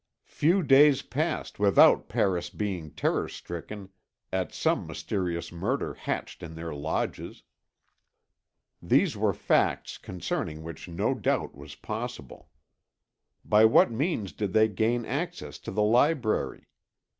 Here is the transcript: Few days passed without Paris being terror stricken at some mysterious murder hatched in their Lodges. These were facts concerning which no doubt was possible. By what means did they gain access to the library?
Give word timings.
Few 0.25 0.63
days 0.63 1.03
passed 1.03 1.59
without 1.59 2.09
Paris 2.09 2.49
being 2.49 2.89
terror 2.89 3.29
stricken 3.29 3.89
at 4.33 4.51
some 4.51 4.87
mysterious 4.87 5.51
murder 5.51 5.93
hatched 5.93 6.41
in 6.41 6.55
their 6.55 6.73
Lodges. 6.73 7.43
These 8.81 9.15
were 9.15 9.31
facts 9.35 9.99
concerning 9.99 10.63
which 10.63 10.87
no 10.87 11.13
doubt 11.13 11.53
was 11.53 11.75
possible. 11.75 12.49
By 13.45 13.65
what 13.65 13.91
means 13.91 14.33
did 14.33 14.53
they 14.53 14.69
gain 14.69 15.05
access 15.05 15.59
to 15.59 15.69
the 15.71 15.83
library? 15.83 16.65